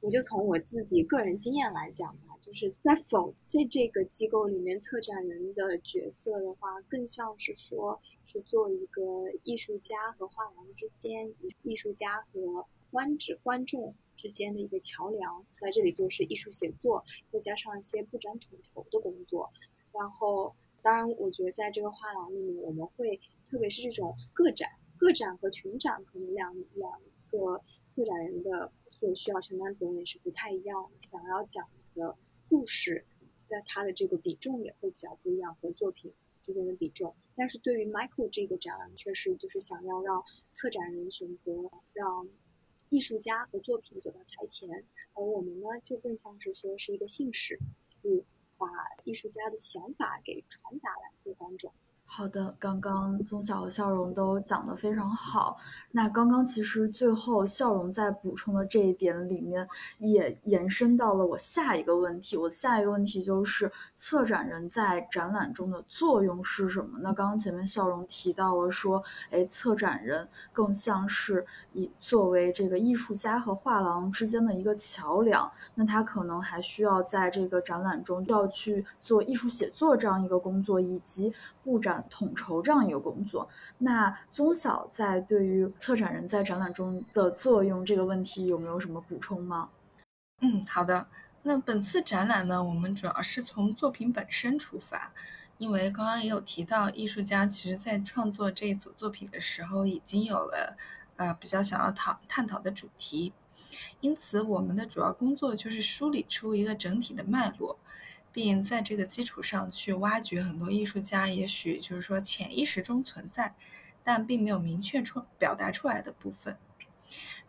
[0.00, 9.02] 我就从我自己个人经验来讲吧，就是在否在这个机构里面，策展人的角色的话，更像是说是做一个
[9.42, 11.32] 艺术家和画廊之间，
[11.62, 13.94] 艺术家和观者观众。
[14.16, 19.50] 之间的一个桥梁，在这里做是艺术写作，再加上一些布展统筹的工作。
[19.92, 27.00] 然后，当然，我觉得在这个画廊里面，我们会，特别是这种个展、个展和群展，可能两两
[27.30, 27.62] 个
[27.94, 30.90] 策展人的所需要承担责任是不太一样。
[31.00, 32.16] 想要讲的
[32.48, 33.06] 故事，
[33.48, 36.12] 在它的这个比重也会比较不一样，和作品
[36.44, 37.14] 之间的比重。
[37.34, 41.52] 但是对于 Michael 这个展览，确实就是想要让策展人选择
[41.92, 42.28] 让。
[42.90, 47.58] 艺术家和作品走到台前，而我们呢，就更像是说是一个信使，
[47.90, 48.24] 去
[48.56, 48.66] 把
[49.04, 51.72] 艺术家的想法给传达来给观众。
[52.08, 55.58] 好的，刚刚宗晓和笑容都讲得非常好。
[55.90, 62.36] 那刚刚其实最后笑容在补充的这一点里面，也延伸到了我下一个问题。
[62.36, 66.96] 我下一个问题就是，策展人在展览中的作用是什么？
[67.00, 75.50] 那刚刚前面笑容提到了说，哎，策展人更像是以作为这个艺术家和画廊之间的一个桥梁。
[75.74, 81.95] 那他可能还需要在这个展览中要去做艺术写作这样一个工作，以及布展。
[82.08, 89.70] 统筹这样一个工作，那宗晓在对于策展人在展览中的作用这个问题有没有什么补充吗？
[90.40, 91.06] 嗯，好的。
[91.42, 95.12] 那本次展览呢，我们主要是从作品本身出发，
[95.58, 100.76] 因为刚刚也有提到，艺术家其实在创作这一组作品的时候，已经有了
[101.14, 103.32] 呃比较想要讨探讨的主题，
[104.00, 107.78] 因此我们的主要工作就是梳理出一个整体的脉络。
[108.36, 113.54] 并在这个基础上去挖掘很多艺术家，也许就是说潜意识中存在，
[114.04, 116.58] 但并没有明确出表达出来的部分。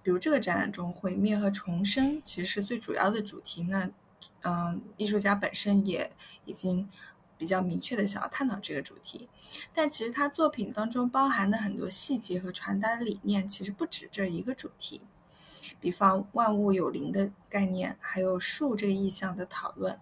[0.01, 3.63] 比如这个展览中，毁灭和重生其实是最主要的主题。
[3.63, 3.91] 那，
[4.43, 6.09] 嗯，艺术家本身也
[6.45, 6.88] 已经
[7.38, 9.27] 比较明确的想要探讨这个主题。
[9.73, 15.01] 但其实他作品当中包含的很多细节和传达的理念，其实不止这一个主题。
[15.81, 19.99] 比方万物有灵的概念，还有树这个意象的讨论，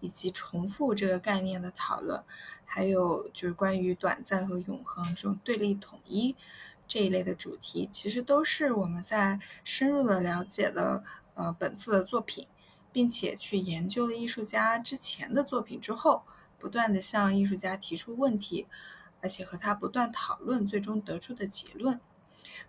[0.00, 2.22] 以及重复这个概念的讨论，
[2.64, 6.36] 还有就是关于短暂和永恒这种对立统一。
[6.86, 12.46] 这一类的主题，其实都是我们在深入的了解了呃本次的作品，
[12.92, 16.22] 并且去研究了艺术家之前的作品之后，
[16.58, 18.66] 不断的向艺术家提出问题，
[19.22, 21.98] 而且和他不断讨论，最终得出的结论。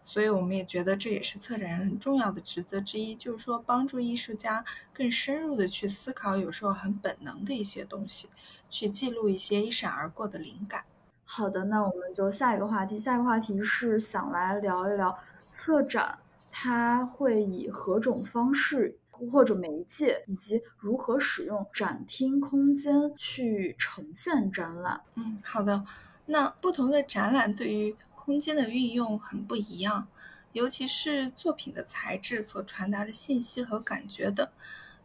[0.06, 8.30] 所以我们也觉得这也是策展人很重要的职责之一，就是说帮助艺术家更深入的去思考，有时候很本能的一些东西，
[8.70, 10.84] 去记录一些一闪而过的灵感。
[11.26, 13.00] 好的，那我们就下一个话题。
[13.00, 15.18] 下一个话题是想来聊一聊
[15.50, 16.20] 策展，
[16.52, 25.02] 它会以何种方式或者媒介，以及如何使用展厅空间去呈现展览。
[25.16, 25.84] 嗯，好的。
[26.28, 27.96] 那不同的展览对于
[28.26, 30.08] 空间的运用很不一样，
[30.52, 34.48] 尤其是作品的材质所传达的信息和感觉等，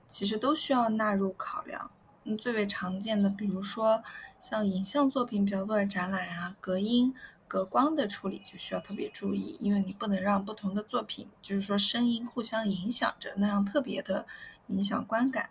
[0.09, 1.91] 其实都需要纳入考量。
[2.25, 4.03] 嗯，最为常见的，比如说
[4.41, 7.15] 像影像作品比较多的展览啊，隔音、
[7.47, 14.27] 隔光的处理就需要特别注意，因为你不能让不同的作品，就是说声音互相影响着，那样特别的
[14.69, 15.51] 影响观感。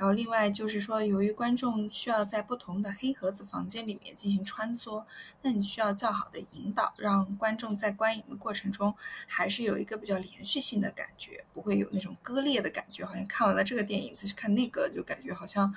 [0.00, 5.04] 然后另外就是说，由于观众需要在不同的黑盒子房间里面进行穿梭，
[5.42, 8.94] 那你需要较好的引导，让观众在观影的过程中
[9.26, 15.74] 还是有一个比较连续性的感觉，不会有那种割裂的感觉，好像看完了这个电影再去看那个，就感觉好像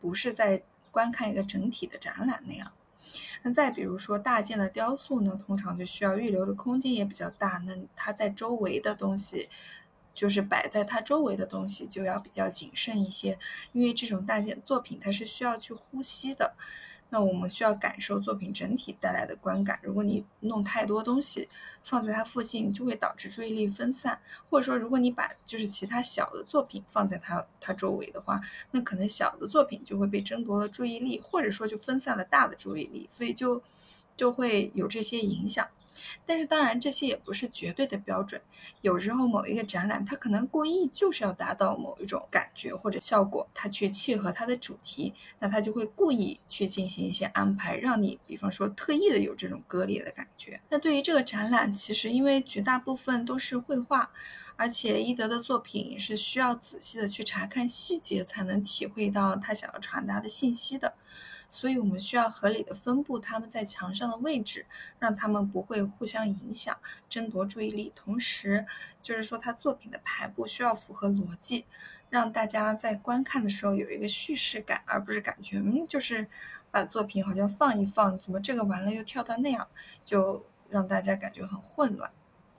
[0.00, 0.60] 不是在
[0.90, 2.72] 观看一个整体的展览那样。
[3.44, 9.48] 那再比如说大件的雕塑呢，通常就需要预留的空间也比较大，那它在周围的东西。
[10.14, 13.38] 就是摆在它周围的东西就要比较谨慎一些，
[13.72, 16.54] 因为这种大件作品它是需要去呼吸的，
[17.10, 19.80] 那我们需要感受作品整体带来的观感。
[19.82, 21.48] 如果你弄太多东西
[21.82, 24.20] 放在它附近，就会导致注意力分散。
[24.48, 28.40] 或者说，如果你把就是其他小的作品放在它它周围的话，
[28.72, 33.62] 那可能小的作品就会被争夺了注意力，或者说就分散了大的注意力，所以就
[34.16, 35.66] 就会有这些影响。
[36.26, 38.40] 但是当然，这些也不是绝对的标准。
[38.82, 50.60] 有时候某一个展览，它可能故意就是要达到某一种感觉或者效果，它去契合它的主题，那它就会故意去进行一些安排，让你，比方说特意的有这种割裂的感觉。
[50.68, 54.10] 那对于这个展览，其实因为绝大部分都是绘画，
[54.56, 60.94] 而且伊德的作品也是需要仔细的去查看细节，才能体会到他想要传达的信息的。
[61.50, 64.64] 所以我们需要合理的分布他们在墙上的位置，
[65.00, 66.74] 让他们不会互相影响、
[67.08, 67.92] 争夺注意力。
[67.94, 68.64] 同时，
[69.02, 71.66] 就是说他作品的排布需要符合逻辑，
[72.08, 76.28] 让大家在观看的时候有一个叙事感，而不是感觉嗯，就是
[76.70, 79.68] 把作品好像放一放，怎么这个完了又跳到那样，
[80.04, 82.10] 就让大家感觉很混乱。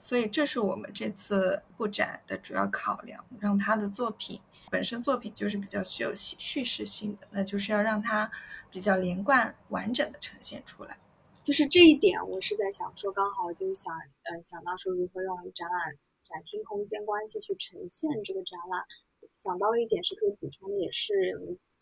[0.02, 8.28] 所以这是我们这次布展的主要考量，让他的作品本身作品就是比较具有叙事性的，那就是要让它
[8.68, 10.98] 比较连贯完整的呈现出来。
[11.44, 13.94] 就是这一点，我是在想说，刚好就是想，
[14.24, 15.94] 呃，想到说如何用展览
[16.24, 18.84] 展厅空间关系去呈现这个展览，
[19.30, 21.14] 想到了一点是可以补充的，也是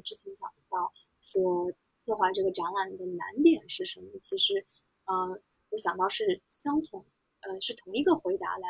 [0.04, 0.92] 之前讲到
[1.22, 4.10] 说策划这个展览的难点是什么？
[4.20, 4.66] 其实，
[5.06, 5.40] 呃，
[5.70, 7.02] 我想到是相同。
[7.40, 8.68] 呃，是同一个回答来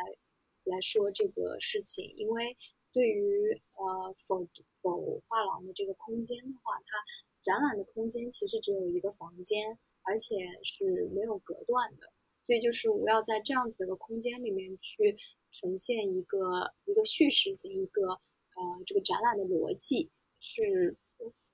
[0.65, 2.57] 来说这个事情，因为
[2.93, 4.47] 对于呃否
[4.81, 6.97] 否画廊的这个空间的话，它
[7.43, 15.17] 展览的空间其实只有一个房间，而且是没有隔断的，所以就是我要在这样子的一个空间里面去
[15.51, 20.97] 呈现一个一个叙事性一个呃这个展览的逻辑是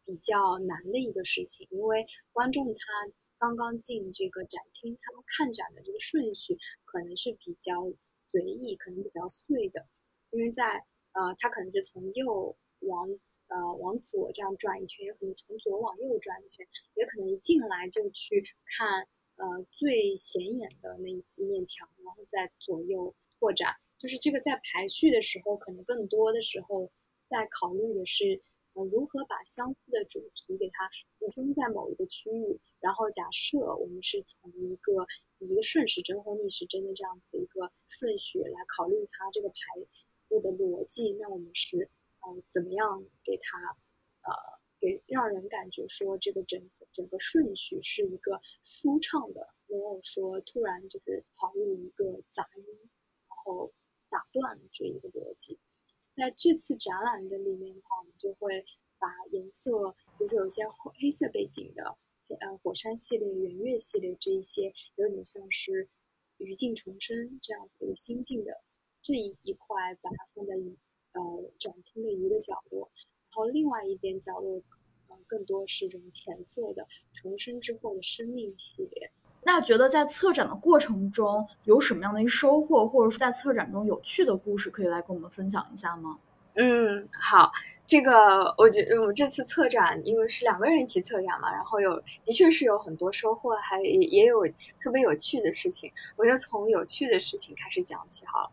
[0.05, 3.13] 比较难的一个事情，因为观众他。
[3.39, 7.93] 刚刚进这个展厅，他们看展的这个顺序可能是比较
[8.31, 9.87] 随意，可能比较碎的，
[10.31, 13.09] 因为在呃，他可能是从右往
[13.49, 19.07] 呃往左这样转一圈，也可能从左往右转一圈，也可能一进来就去看
[19.37, 23.75] 呃最显眼的那一面墙，然后再左右拓展。
[23.99, 26.91] 就是这个在排序的时候，可能更多的时候
[27.29, 28.43] 在考虑的是。
[28.77, 30.87] 呃，如何把相似的主题给它
[31.19, 32.61] 集中在某一个区域？
[32.79, 35.07] 然后假设我们是从一个
[35.39, 39.57] 一个顺时针或逆时针的这样子的一个顺序来考虑它这个排
[40.29, 41.89] 布的逻辑，那我们是
[42.21, 43.59] 呃怎么样给它
[44.29, 44.37] 呃
[44.79, 52.65] 给让人感觉说这个整整个顺序是一个舒畅的，没有说突然就是跑入一个杂音，
[53.29, 53.73] 然后。
[54.09, 55.59] 打断这一个逻辑。
[56.17, 58.65] 在这次展览的里面的话，我们就会
[58.99, 60.67] 把颜色，比如说有些
[60.99, 61.97] 黑色背景的，
[62.41, 65.89] 呃，火山系列、圆月系列这一些，有点像是
[66.39, 68.63] 余烬重生这样子的心境的
[69.03, 70.77] 这一一块，把它放在一
[71.13, 72.91] 呃展厅的一个角落，
[73.31, 74.63] 然后另外一边角落。
[75.09, 79.09] 呃更多是这种浅色的重生之后的生命系列。
[79.49, 86.19] 那觉得在策展的过程中有什么样的一收获，或者说在策展中有趣的故事，可以来跟我们分享一下吗？
[86.55, 87.53] 嗯，好，
[87.87, 94.45] 这个我觉得我们这次策展因为是两个人一起策展嘛，然后有的确是有很多收获，还也也有
[94.83, 95.93] 特别有趣的事情。
[96.17, 98.51] 我就从有趣的事情开始讲起好了。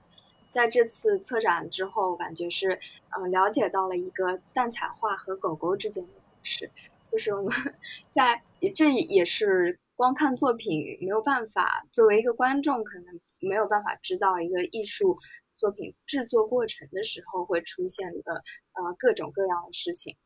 [0.52, 2.80] 在这次策展之后，感觉是
[3.18, 6.10] 嗯了解到了一个蛋彩画和狗狗之间的。
[6.14, 6.70] 故事，
[7.08, 7.52] 就是我们
[8.12, 8.44] 在
[8.76, 15.18] 这也是光看作品没有办法，作为一个观众可能没有办法知道一个艺术
[15.56, 18.34] 作品制作过程的时候会出现的
[18.74, 20.18] 呃各种各样的事情。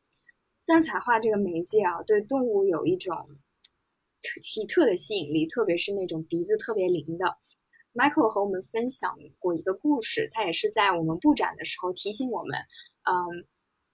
[0.65, 3.15] 蛋彩画这个媒介啊，对动物有一种
[4.41, 7.38] 奇特的吸引力，特别是那种鼻子特别灵的。
[7.93, 12.57] Michael 和我们分享过一个故事，他也是在我们布展的时候提醒我们，
[13.03, 13.45] 嗯。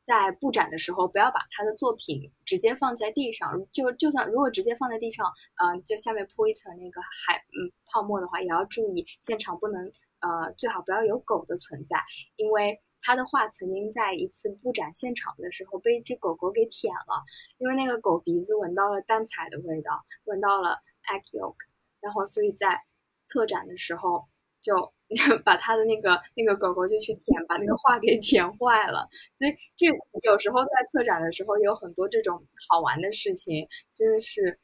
[0.04, 3.66] 在布展的时候，不要把他的作品直接放在地上。
[3.72, 5.32] 就就算如果直接放在地上，
[5.64, 12.02] 嗯，就下面铺一层那个海嗯泡沫的话，也要注意现场不能呃最好不要有狗的存在，
[12.36, 17.24] 因为他的画曾经在一次布展现场的时候被一只狗狗给舔了，
[17.58, 21.56] 因为那个狗鼻子闻到了蛋彩的味道，闻到了 egg yolk，
[22.02, 22.82] 然后所以在
[23.26, 24.28] 策展的时候
[24.64, 24.94] 就。
[25.46, 29.08] 把他的那个那个狗狗就去舔，把那个画给舔坏了。
[29.38, 29.86] 所以这
[30.24, 34.58] 有时候在策展的时候有很多这种好玩的事情，真的是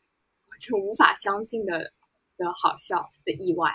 [0.59, 1.91] 就无法相信的
[2.35, 3.69] 的好笑的意外。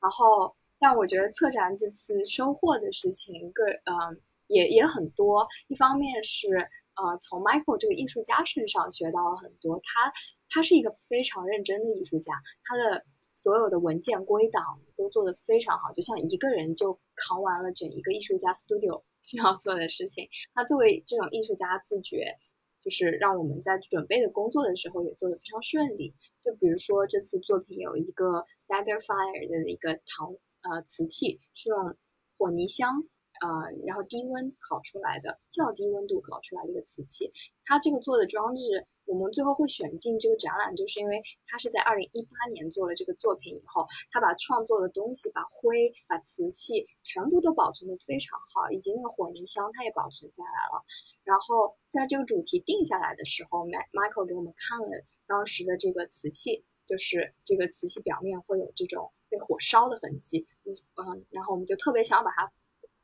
[0.00, 5.48] 然后，但我觉得策展这次收获的事情，个嗯也也很多。
[5.66, 6.48] 一方面是
[6.94, 10.12] 呃从 Michael 这个艺术家身上学到了很多，他
[10.48, 13.04] 他是一个非常认真的艺术家，他的。
[13.44, 20.26] 所有的文件归档都做得非常好，就像一个人就扛完了整一个艺术家 studio 需要做的事情。
[20.54, 22.38] 他作为这种艺术家自觉，
[22.80, 26.14] 就是让我们在准备的工作的时候也做得非常顺利。
[26.40, 30.32] 就比如说这次作品有一个 Sagarfire 的一个陶
[30.62, 31.94] 呃瓷器，是用
[32.38, 33.04] 火泥香
[33.42, 33.48] 呃
[33.84, 37.30] 然后低温烤出来的，较低温度烤出来的一个瓷器。
[37.66, 38.86] 它这个做的装置。
[39.06, 50.82] 我们最后会选进这个展览，就是因为他是在二零一八年做了这个作品以后，他把创作的东西、把灰、把瓷器全部都保存的非常好，以及那个火泥箱他也保存下来了。
[51.22, 62.52] 然后在这个主题定下来的时候，Michael 给我们看了当时的这个瓷器，就是这个瓷器表面会有这种被火烧的痕迹，嗯，然后我们就特别想把它。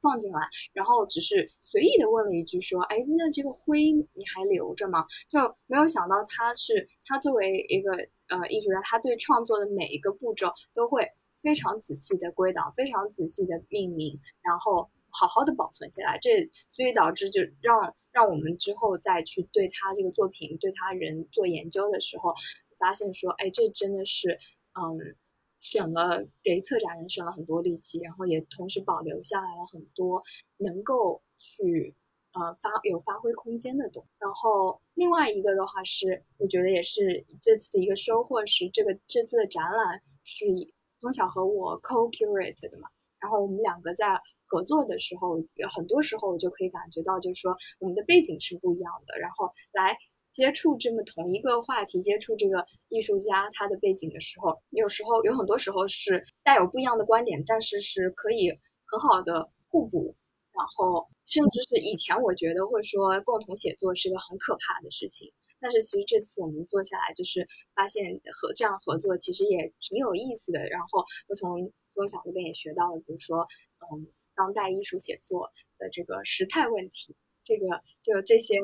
[0.00, 0.40] 放进来，
[0.72, 7.92] 然后只是随意的问了一句说：“哎，那这个灰你还留着吗？”就没有想到他是他作为一个
[8.28, 11.06] 呃艺术家，他对创作的每一个步骤都会
[11.42, 16.18] 非常仔细的归档，非常仔细的命名，然后好好的保存起来。
[16.20, 16.30] 这
[16.66, 22.34] 所以导致就让让我们之后再去对他这个作品、对他人做研究的时候，
[22.78, 24.38] 发现说：“哎，这真的是
[24.74, 25.16] 嗯。”
[25.60, 30.22] 省了给策展人省了很多力气，然后也同时保留下来了很多
[30.56, 31.94] 能够去
[32.32, 34.08] 呃发有发挥空间的东西。
[34.18, 42.88] 然后另外一个的话是，我觉得也是这次的一个收获是，这个这次的展览是以从小和我 co-curate 的嘛。
[43.20, 45.36] 然后我们两个在合作的时候，
[45.76, 49.96] 很多时候我就可以感觉到，就是说我们的背景是不一样的，然后来。
[50.32, 58.50] 接触这么同一个话题，接触这个艺术家他的背景的时候，有时候有很多时候是带有不一样的观点，但是是可以
[58.86, 60.14] 很好的互补。
[60.52, 70.58] 然后，甚至是以前我觉得会说共同写作是个很可怕的事情，但是其实这次我们做下来，就是发现和这样合作其实也挺有意思的。
[70.68, 73.46] 然后我从宗晓那边也学到了，比如说，
[73.92, 77.66] 嗯，当代艺术写作的这个时态问题，这个
[78.02, 78.56] 就这些。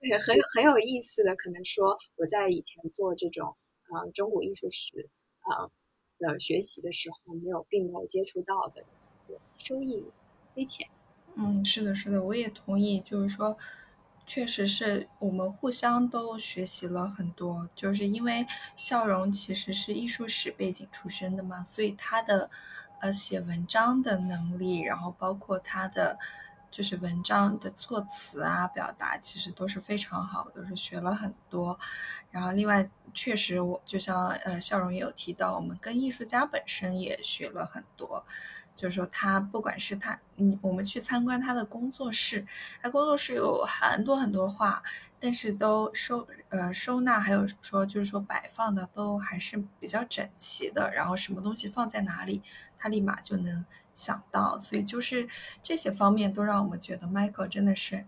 [0.00, 3.56] 对，很很有意思的，可能说我在以前做这种
[3.92, 5.08] 呃中国艺术史
[5.40, 5.66] 啊
[6.18, 8.84] 的学习的时候，没有并没有接触到的，
[9.58, 10.04] 收益
[10.54, 10.86] 匪浅。
[11.34, 13.58] 嗯，是的，是的，我也同意，就是说，
[14.24, 18.46] 确实是我们互相都学习了很多，就是因为
[18.76, 22.48] 笑容其实是艺术史背景出身的嘛，所以他的
[23.00, 26.20] 呃写文章的能力，然后包括他的。
[26.78, 31.76] 就是文章的措辞啊，表达其实都是非常好，都是学了很多。
[32.30, 38.24] 然后另外，确实我就像呃笑容也有提到，我们跟艺术家本身也学了很多。
[38.76, 42.46] 就是说他不管是他，嗯，我们去参观他的工作室，
[42.80, 44.80] 他工作室有很多很多画，
[45.18, 50.92] 但是都收呃收纳，还有说就是说摆放的都还是比较整齐的。
[50.94, 52.40] 然后什么东西放在哪里，
[52.78, 53.66] 他立马就能。
[53.98, 55.28] 想到，所以就是
[55.60, 58.06] 这些方面都让我们觉得 Michael 真的是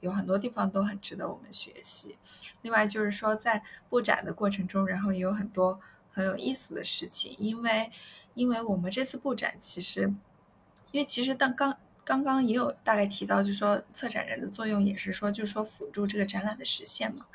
[0.00, 2.16] 有很多地方都很值得我们学习。
[2.62, 5.78] 另外就是说，在布展的过程中，然后也有很多
[6.10, 7.92] 很有意思的事情，因为
[8.32, 10.10] 因为我们这次布展其实，
[10.90, 17.26] 因为其实当刚刚刚也有大概提到，就是说策展人的作用也是说，就是说辅助这个展览的实现嘛。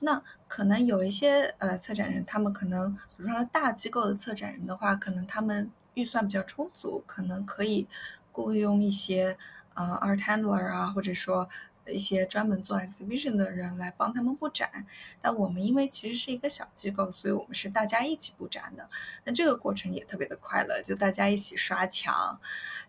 [0.00, 5.70] 那可能有一些呃策展人，他们可能比如说大机构的策展人的话，可能他们。
[5.96, 7.88] 预算比较充足，可能可以
[8.30, 9.38] 雇佣一些
[9.72, 11.48] 呃 art handler 啊，或者说
[11.86, 14.84] 一些专门做 exhibition 的人来帮他们布展。
[15.22, 18.90] 但我们因为其实是一个小机构，所以我们是大家一起布展的。
[19.24, 22.38] 那这个过程也特别的快乐，就大家一起刷墙，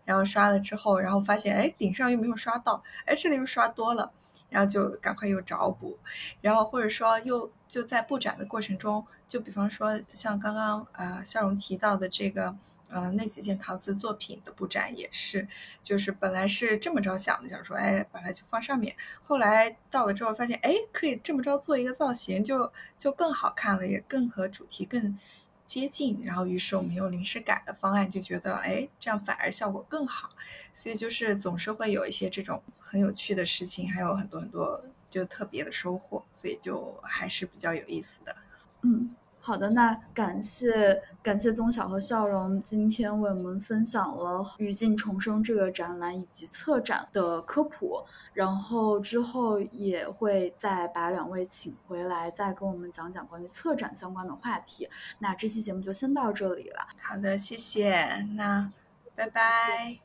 [0.04, 4.12] 然后刷了之后，然后发现哎顶上又没有刷到，哎这里又刷多了，
[4.50, 5.98] 然后就赶快又找补，
[6.42, 12.54] 然后或者说又就在布展的过程中，就比方说像刚刚呃笑容提到的这个。
[12.90, 15.46] 呃，那几件陶瓷作品的布展也是，
[15.82, 18.96] 就是本来是这么着想的，想说，哎，把它就放上面。
[19.22, 25.18] 后来到了之后，发现，哎，可以这么着做一个造型，就就更好看了，也更和主题更
[25.66, 26.20] 接近。
[26.24, 30.30] 然后，于是我们又临时改了方案，就觉得，哎，这样反而效果更好。
[30.72, 38.34] 所以就是总是会有一些这种很有趣的事情，还有很多很多就特别的收获，所以就还是比较有意思的。
[38.82, 39.14] 嗯。
[39.48, 54.86] 好的，那感谢感谢宗晓和笑容今天为我们分享了《语境重生》这个展览以及策展的科普，然后之后也会再把两位请回来，再跟我们讲讲关于策展相关的话题。
[55.18, 56.86] 那这期节目就先到这里了。
[57.00, 58.70] 好的，谢谢，那
[59.16, 59.98] 拜拜，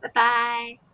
[0.00, 0.89] 拜拜。